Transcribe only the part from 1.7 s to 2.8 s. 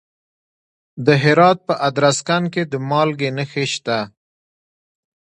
ادرسکن کې د